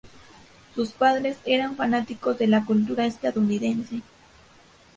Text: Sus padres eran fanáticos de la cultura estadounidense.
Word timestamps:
Sus 0.73 0.93
padres 0.93 1.37
eran 1.45 1.75
fanáticos 1.75 2.35
de 2.39 2.47
la 2.47 2.65
cultura 2.65 3.05
estadounidense. 3.05 4.01